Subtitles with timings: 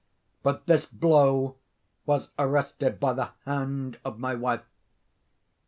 [0.41, 1.57] But this blow
[2.07, 4.65] was arrested by the hand of my wife.